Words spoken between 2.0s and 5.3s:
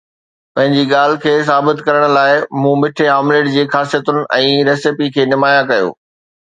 لاءِ مون مٺي آمليٽ جي خاصيتن ۽ ريسيپي